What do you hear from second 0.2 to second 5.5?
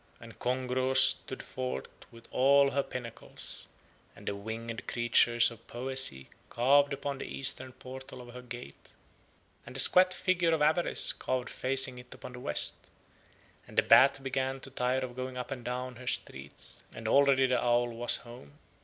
Kongros stood forth with all her pinnacles, and the winged figure